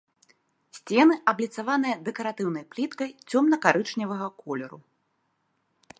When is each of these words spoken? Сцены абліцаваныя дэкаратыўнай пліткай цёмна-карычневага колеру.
Сцены 0.77 1.17
абліцаваныя 1.33 1.95
дэкаратыўнай 2.07 2.65
пліткай 2.73 3.09
цёмна-карычневага 3.29 4.27
колеру. 4.45 4.79